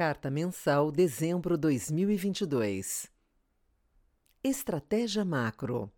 [0.00, 3.10] Carta Mensal Dezembro 2022
[4.42, 5.92] Estratégia Macro.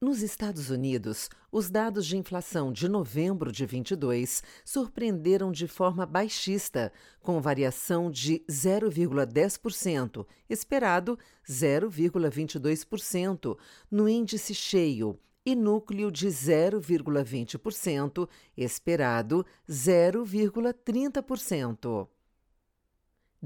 [0.00, 6.92] Nos Estados Unidos, os dados de inflação de novembro de 22 surpreenderam de forma baixista,
[7.20, 11.16] com variação de 0,10%, esperado
[11.48, 13.56] 0,22%,
[13.88, 22.08] no índice cheio e núcleo de 0,20%, esperado 0,30%.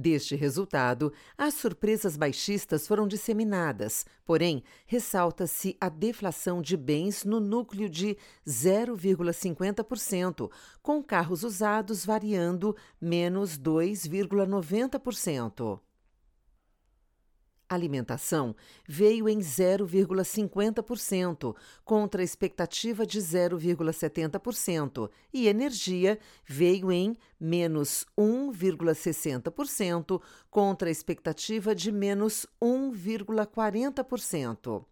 [0.01, 7.89] Deste resultado, as surpresas baixistas foram disseminadas, porém, ressalta-se a deflação de bens no núcleo
[7.89, 10.49] de 0,50%,
[10.81, 15.81] com carros usados variando menos 2,90%.
[17.69, 21.55] Alimentação veio em 0,50%,
[21.85, 31.93] contra a expectativa de 0,70%, e energia veio em menos 1,60%, contra a expectativa de
[31.93, 34.87] menos 1,40%.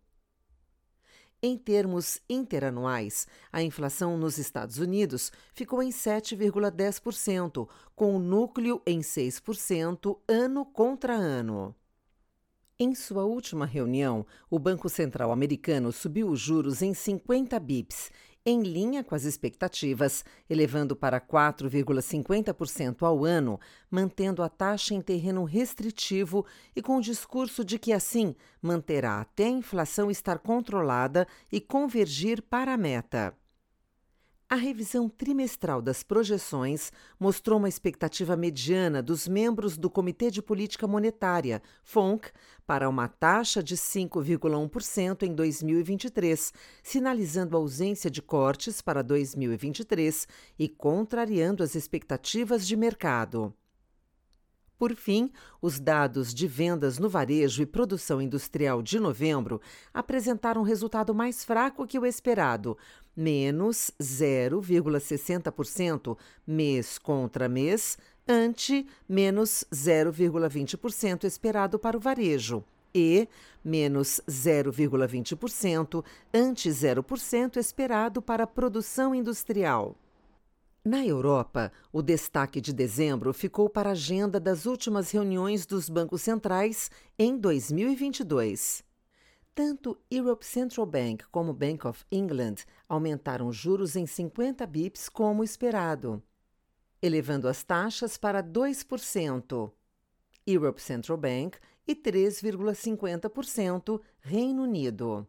[1.43, 9.01] Em termos interanuais, a inflação nos Estados Unidos ficou em 7,10%, com o núcleo em
[9.01, 11.75] 6% ano contra ano.
[12.79, 18.11] Em sua última reunião, o Banco Central americano subiu os juros em 50 bips,
[18.45, 23.59] em linha com as expectativas, elevando para 4,50% ao ano,
[23.91, 26.45] mantendo a taxa em terreno restritivo
[26.77, 32.43] e com o discurso de que, assim, manterá até a inflação estar controlada e convergir
[32.43, 33.35] para a meta.
[34.49, 40.87] A revisão trimestral das projeções mostrou uma expectativa mediana dos membros do Comitê de Política
[40.87, 42.31] Monetária, FONC,
[42.65, 50.69] para uma taxa de 5,1% em 2023, sinalizando a ausência de cortes para 2023 e
[50.69, 53.53] contrariando as expectativas de mercado.
[54.79, 59.59] Por fim, os dados de vendas no varejo e produção industrial de novembro
[59.93, 62.77] apresentaram um resultado mais fraco que o esperado,
[63.17, 67.97] menos 0,60% mês contra mês,
[68.29, 72.63] ante menos 0,20% esperado para o varejo
[72.95, 73.27] e
[73.65, 76.05] menos 0,20%
[76.35, 79.97] ante 0% esperado para a produção industrial.
[80.87, 86.23] Na Europa, o destaque de dezembro ficou para a agenda das últimas reuniões dos bancos
[86.23, 88.85] centrais em 2022.
[89.53, 92.59] Tanto Europe Central Bank como Bank of England
[92.89, 96.23] aumentaram juros em 50 bips como esperado,
[97.03, 99.73] elevando as taxas para 2%.
[100.47, 105.27] Europe Central Bank e 3,50% Reino Unido.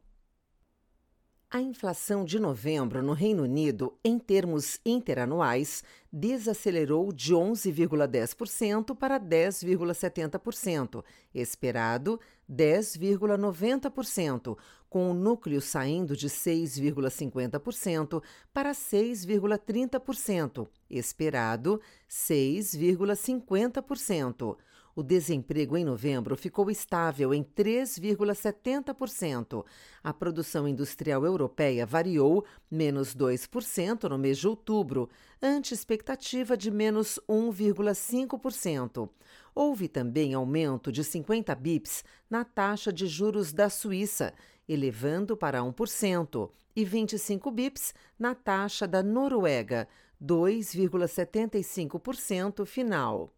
[1.50, 5.81] A inflação de novembro no Reino Unido, em termos interanuais,
[6.12, 11.02] desacelerou de 11,10% para 10,70%,
[11.34, 12.19] esperado
[12.52, 14.58] 10,90%,
[14.90, 18.22] com o núcleo saindo de 6,50%
[18.53, 21.79] para 6,30%, esperado
[22.09, 24.58] 6,50%
[24.97, 29.63] o desemprego em novembro ficou estável em 3,70%.
[30.03, 35.08] A produção industrial europeia variou menos 2% no mês de outubro,
[35.40, 39.08] ante expectativa de menos 1,5%.
[39.53, 44.34] Houve também aumento de 50 bips na taxa de juros da Suíça,
[44.68, 49.88] elevando para 1%, e 25 bips na taxa da Noruega,
[50.19, 53.31] 2,75% final.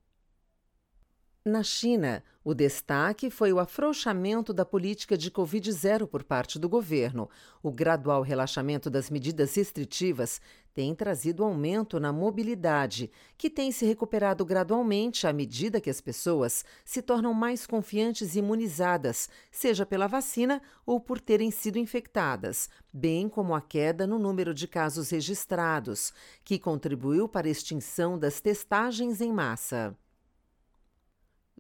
[1.46, 7.30] Na China, o destaque foi o afrouxamento da política de Covid-0 por parte do governo.
[7.64, 10.42] O gradual relaxamento das medidas restritivas
[10.74, 16.66] tem trazido aumento na mobilidade, que tem se recuperado gradualmente à medida que as pessoas
[16.84, 23.30] se tornam mais confiantes e imunizadas, seja pela vacina ou por terem sido infectadas, bem
[23.30, 26.12] como a queda no número de casos registrados,
[26.44, 29.96] que contribuiu para a extinção das testagens em massa.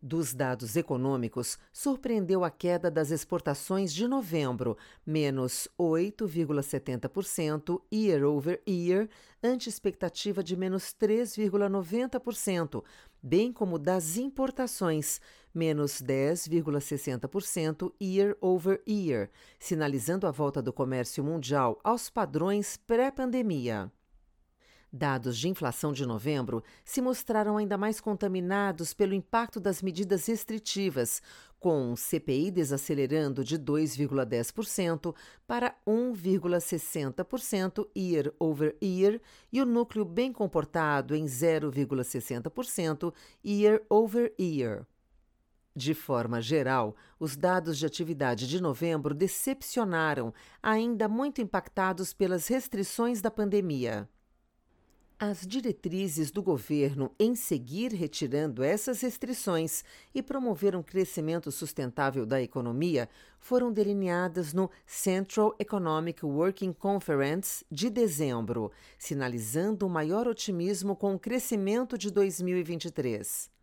[0.01, 9.09] Dos dados econômicos, surpreendeu a queda das exportações de novembro, menos 8,70% year over year,
[9.43, 12.81] ante expectativa de menos 3,90%,
[13.21, 15.19] bem como das importações,
[15.53, 19.29] menos 10,60% year over year,
[19.59, 23.91] sinalizando a volta do comércio mundial aos padrões pré-pandemia.
[24.91, 31.21] Dados de inflação de novembro se mostraram ainda mais contaminados pelo impacto das medidas restritivas,
[31.59, 35.13] com o CPI desacelerando de 2,10%
[35.45, 39.21] para 1,60% year over year
[39.51, 43.13] e o núcleo bem comportado em 0,60%
[43.45, 44.87] year over year.
[45.75, 50.33] De forma geral, os dados de atividade de novembro decepcionaram,
[50.63, 54.09] ainda muito impactados pelas restrições da pandemia.
[55.21, 59.83] As diretrizes do governo em seguir retirando essas restrições
[60.15, 67.89] e promover um crescimento sustentável da economia foram delineadas no Central Economic Working Conference de
[67.89, 73.58] dezembro, sinalizando um maior otimismo com o crescimento de 2023.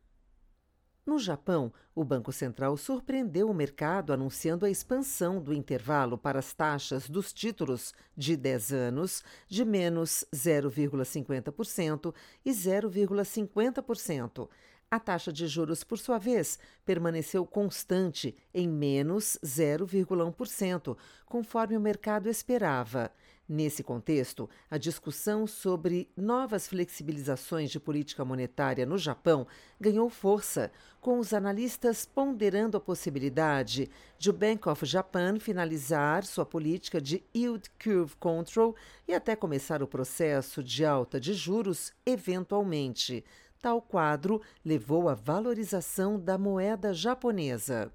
[1.06, 6.52] No Japão, o Banco Central surpreendeu o mercado anunciando a expansão do intervalo para as
[6.52, 12.12] taxas dos títulos de 10 anos de menos 0,50%
[12.44, 14.48] e 0,50%.
[14.90, 22.28] A taxa de juros, por sua vez, permaneceu constante em menos 0,1%, conforme o mercado
[22.28, 23.12] esperava.
[23.48, 29.46] Nesse contexto, a discussão sobre novas flexibilizações de política monetária no Japão
[29.80, 33.88] ganhou força, com os analistas ponderando a possibilidade
[34.18, 38.74] de o Bank of Japan finalizar sua política de yield curve control
[39.06, 43.24] e até começar o processo de alta de juros eventualmente.
[43.62, 47.92] Tal quadro levou à valorização da moeda japonesa.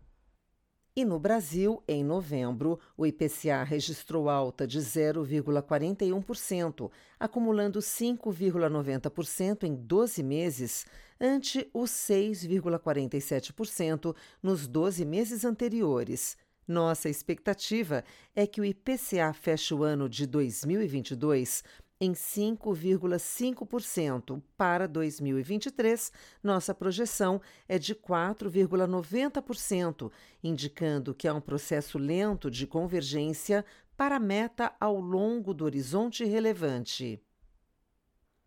[1.02, 10.22] E no Brasil, em novembro, o IPCA registrou alta de 0,41%, acumulando 5,90% em 12
[10.22, 10.86] meses,
[11.20, 16.38] ante os 6,47% nos 12 meses anteriores.
[16.68, 18.04] Nossa expectativa
[18.36, 21.64] é que o IPCA feche o ano de 2022
[22.02, 24.42] em 5,5%.
[24.58, 26.12] Para 2023,
[26.42, 27.40] nossa projeção
[27.70, 30.12] é de 4,90%,
[30.44, 33.64] indicando que há um processo lento de convergência
[33.96, 37.22] para a meta ao longo do horizonte relevante.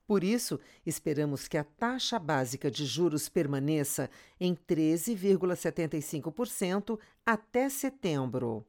[0.04, 4.10] Por isso, esperamos que a taxa básica de juros permaneça
[4.40, 8.66] em 13,75% até setembro.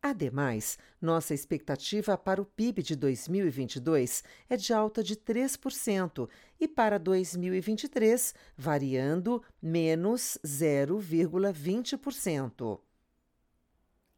[0.00, 6.28] Ademais, nossa expectativa para o PIB de 2022 é de alta de 3%
[6.60, 12.78] e para 2023 variando menos 0,20%.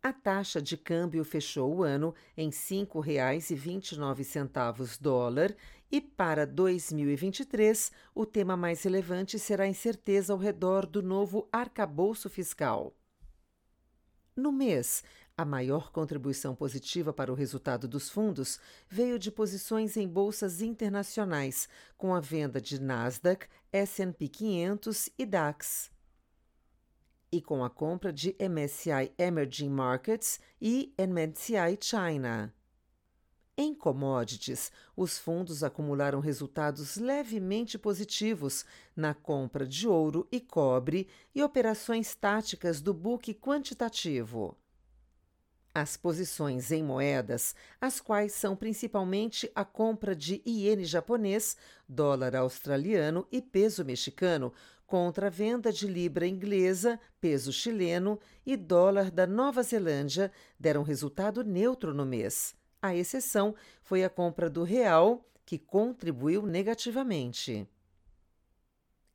[0.03, 5.57] A taxa de câmbio fechou o ano em R$ 5,29 dólar
[5.91, 12.31] e para 2023 o tema mais relevante será a incerteza ao redor do novo arcabouço
[12.31, 12.95] fiscal.
[14.35, 15.03] No mês,
[15.41, 21.67] a maior contribuição positiva para o resultado dos fundos veio de posições em bolsas internacionais,
[21.97, 25.91] com a venda de Nasdaq, S&P 500 e DAX.
[27.33, 32.53] E com a compra de MSCI Emerging Markets e MSCI China.
[33.57, 41.43] Em commodities, os fundos acumularam resultados levemente positivos na compra de ouro e cobre e
[41.43, 44.55] operações táticas do book quantitativo.
[45.73, 51.57] As posições em moedas, as quais são principalmente a compra de iene japonês,
[51.89, 54.53] dólar australiano e peso mexicano,
[54.85, 61.45] contra a venda de libra inglesa, peso chileno e dólar da Nova Zelândia, deram resultado
[61.45, 62.57] neutro no mês.
[62.83, 67.69] A exceção foi a compra do real, que contribuiu negativamente.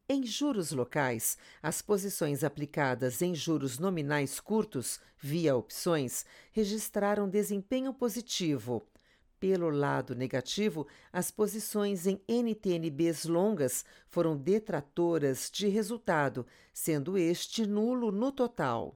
[0.08, 8.88] Em juros locais, as posições aplicadas em juros nominais curtos, via opções, registraram desempenho positivo.
[9.40, 18.12] Pelo lado negativo, as posições em NTNBs longas foram detratoras de resultado, sendo este nulo
[18.12, 18.96] no total.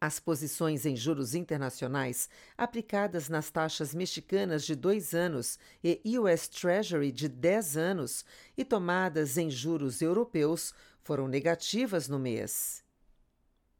[0.00, 7.12] As posições em juros internacionais aplicadas nas taxas mexicanas de dois anos e US Treasury
[7.12, 8.24] de 10 anos
[8.56, 12.82] e tomadas em juros europeus foram negativas no mês.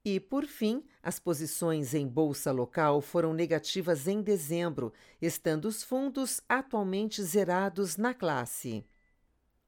[0.04, 6.42] E, por fim, as posições em bolsa local foram negativas em dezembro, estando os fundos
[6.46, 8.84] atualmente zerados na classe.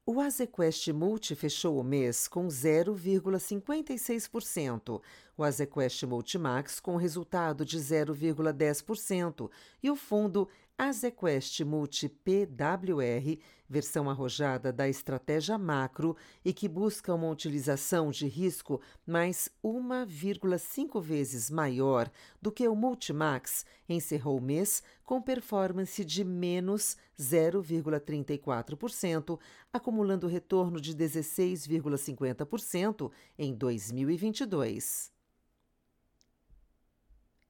[0.04, 5.00] O Azequest Multi fechou o mês com 0,56%,
[5.36, 9.48] o Azequest Multimax com resultado de 0,10%
[9.82, 10.46] e o fundo
[10.76, 18.26] A ZQuest Multi PWR, versão arrojada da estratégia macro e que busca uma utilização de
[18.26, 22.10] risco mais 1,5 vezes maior
[22.40, 29.38] do que o Multimax, encerrou o mês com performance de menos 0,34%,
[29.72, 35.12] acumulando retorno de 16,50% em 2022.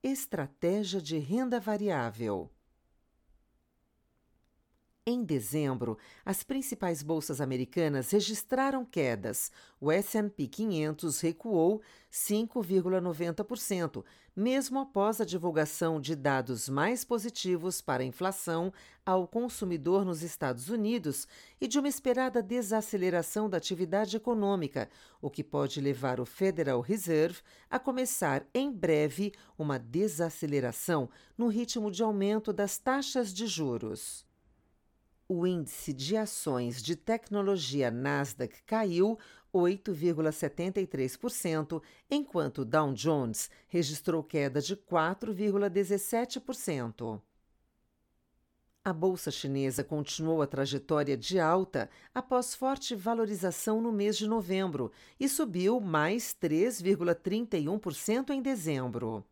[0.04, 2.50] Estratégia de renda variável.
[5.12, 9.52] Em dezembro, as principais bolsas americanas registraram quedas.
[9.78, 14.02] O S&P 500 recuou 5,90%,
[14.34, 18.72] mesmo após a divulgação de dados mais positivos para a inflação
[19.04, 21.28] ao consumidor nos Estados Unidos
[21.60, 24.88] e de uma esperada desaceleração da atividade econômica,
[25.20, 31.90] o que pode levar o Federal Reserve a começar em breve uma desaceleração no ritmo
[31.90, 34.31] de aumento das taxas de juros
[35.32, 39.18] o índice de ações de tecnologia Nasdaq caiu
[39.54, 47.20] 8,73%, enquanto o Dow Jones registrou queda de 4,17%.
[48.84, 54.90] A bolsa chinesa continuou a trajetória de alta após forte valorização no mês de novembro
[55.20, 59.24] e subiu mais 3,31% em dezembro.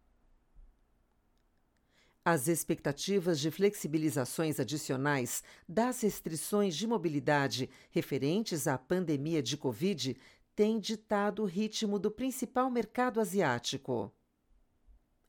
[2.23, 10.15] As expectativas de flexibilizações adicionais das restrições de mobilidade referentes à pandemia de Covid
[10.55, 14.13] têm ditado o ritmo do principal mercado asiático.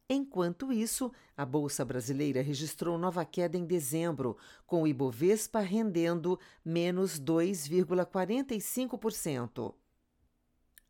[0.10, 4.36] Enquanto isso, a Bolsa Brasileira registrou nova queda em dezembro,
[4.68, 9.74] com o Ibovespa rendendo menos 2,45%.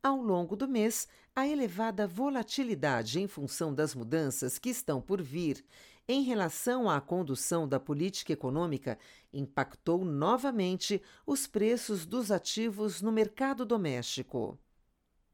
[0.01, 5.63] Ao longo do mês, a elevada volatilidade em função das mudanças que estão por vir
[6.08, 8.98] em relação à condução da política econômica
[9.31, 14.60] impactou novamente os preços dos ativos no mercado doméstico.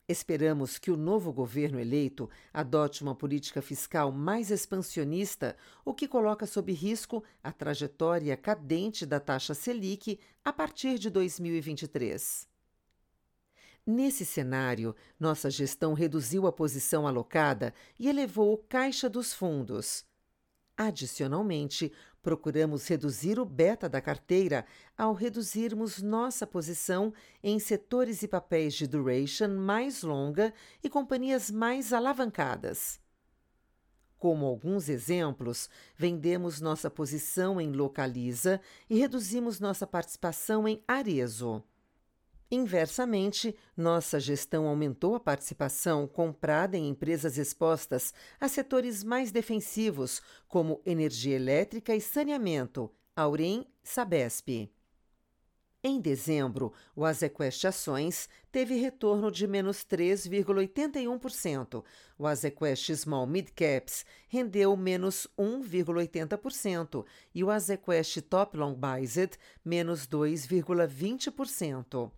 [0.09, 6.45] Esperamos que o novo governo eleito adote uma política fiscal mais expansionista, o que coloca
[6.45, 12.47] sob risco a trajetória cadente da taxa Selic a partir de 2023.
[13.85, 20.05] Nesse cenário, nossa gestão reduziu a posição alocada e elevou o caixa dos fundos.
[20.77, 21.91] Adicionalmente,
[22.21, 24.63] procuramos reduzir o beta da carteira
[24.95, 30.53] ao reduzirmos nossa posição em setores e papéis de duration mais longa
[30.83, 32.99] e companhias mais alavancadas.
[34.19, 41.63] Como alguns exemplos, vendemos nossa posição em Localiza e reduzimos nossa participação em Arezo.
[42.49, 50.81] Inversamente, nossa gestão aumentou a participação comprada em empresas expostas a setores mais defensivos, como
[50.85, 54.71] energia elétrica e saneamento, Aurem Sabesp.
[55.83, 61.83] Em dezembro, o Azequest Ações teve retorno de menos 3,81%.
[62.17, 70.07] O Azequest Small Mid Caps rendeu menos 1,80% e o Azequest Top Long Bized menos
[70.07, 72.11] 2,20%.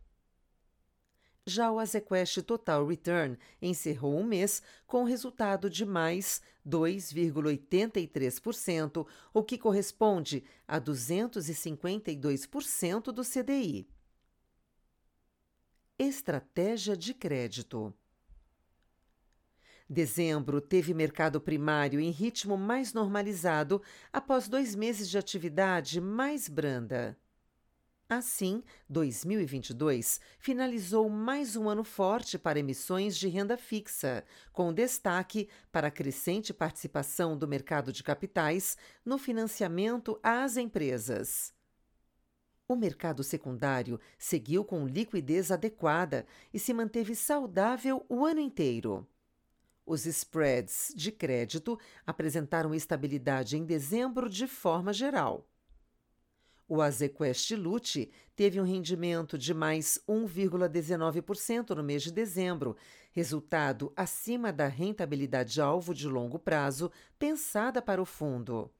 [1.50, 9.58] Já o Azequest Total Return encerrou o mês com resultado de mais 2,83%, o que
[9.58, 13.90] corresponde a 252% do CDI.
[15.98, 17.92] Estratégia de crédito.
[19.90, 23.82] Dezembro teve mercado primário em ritmo mais normalizado
[24.14, 27.18] após dois meses de atividade mais branda.
[28.12, 35.90] Assim, 2022 finalizou mais um ano forte para emissões de renda fixa, com destaque para
[35.90, 38.76] a crescente participação do mercado de capitais
[39.06, 41.54] no financiamento às empresas.
[42.68, 49.08] O mercado secundário seguiu com liquidez adequada e se manteve saudável o ano inteiro.
[49.86, 55.48] Os spreads de crédito apresentaram estabilidade em dezembro de forma geral.
[56.72, 62.78] O Azequest Lute teve um rendimento de mais 1,19% no mês de dezembro,
[63.12, 68.72] resultado acima da rentabilidade alvo de longo prazo pensada para o fundo.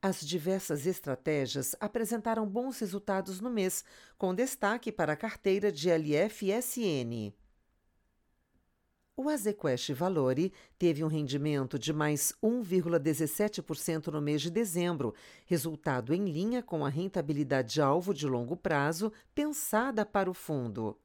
[0.00, 3.84] As diversas estratégias apresentaram bons resultados no mês,
[4.16, 7.34] com destaque para a carteira de LFSN.
[9.18, 15.14] O Azequest Valore teve um rendimento de mais 1,17% no mês de dezembro,
[15.46, 20.98] resultado em linha com a rentabilidade alvo de longo prazo pensada para o fundo.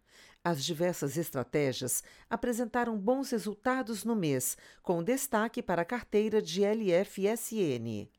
[0.44, 8.10] As diversas estratégias apresentaram bons resultados no mês, com destaque para a carteira de LFSN.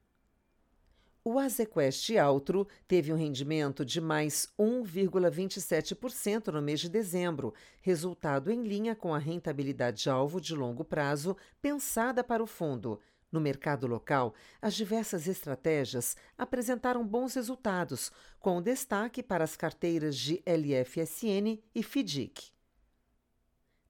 [1.24, 8.64] O Azequest Altro teve um rendimento de mais 1,27% no mês de dezembro, resultado em
[8.64, 12.98] linha com a rentabilidade-alvo de longo prazo pensada para o fundo.
[13.30, 18.10] No mercado local, as diversas estratégias apresentaram bons resultados,
[18.40, 22.50] com destaque para as carteiras de LFSN e FIDIC.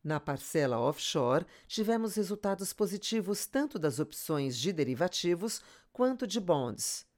[0.05, 5.63] Na parcela offshore, tivemos resultados positivos tanto das opções de derivativos
[5.95, 7.11] quanto de bonds.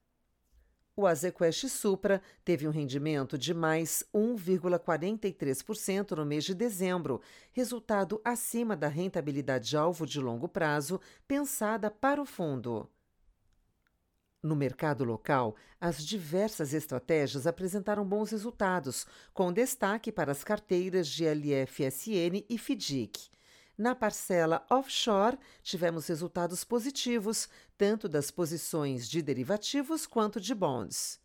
[0.97, 7.19] O Azequest Supra teve um rendimento de mais 1,43% no mês de dezembro,
[7.51, 12.89] resultado acima da rentabilidade-alvo de longo prazo pensada para o fundo.
[14.41, 21.25] No mercado local, as diversas estratégias apresentaram bons resultados, com destaque para as carteiras de
[21.25, 23.35] LFSN e FIDIC.
[23.77, 31.19] Na parcela offshore, tivemos resultados positivos, tanto das posições de derivativos quanto de bonds.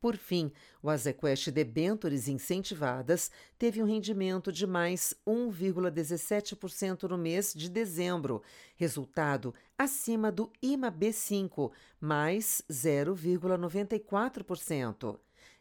[0.00, 0.52] Por fim,
[0.82, 8.42] o Azequest Debentures incentivadas teve um rendimento de mais 1,17% no mês de dezembro,
[8.76, 15.18] resultado acima do IMA B5, mais 0,94%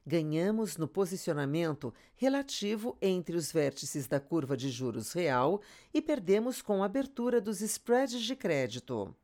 [0.09, 5.61] ganhamos no posicionamento relativo entre os vértices da curva de juros real
[5.93, 9.15] e perdemos com a abertura dos spreads de crédito.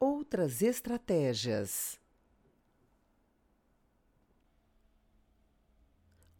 [0.00, 2.00] Outras estratégias.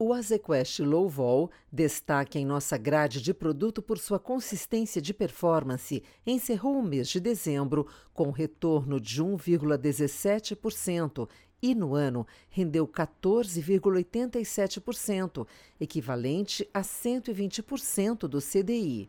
[0.05, 6.03] O Azequest Low Vol destaque em nossa grade de produto por sua consistência de performance,
[6.27, 11.29] encerrou o mês de dezembro com retorno de 1,17%
[11.63, 15.47] e no ano rendeu 14,87%,
[15.81, 19.09] equivalente a 120% do CDI.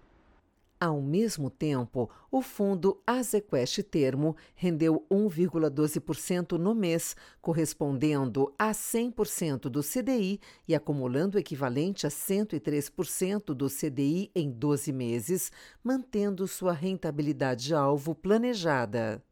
[0.86, 9.82] Ao mesmo tempo, o fundo Azequest Termo rendeu 1,12% no mês, correspondendo a 100% do
[9.82, 17.74] CDI e acumulando o equivalente a 103% do CDI em 12 meses, mantendo sua rentabilidade
[17.74, 19.24] alvo planejada.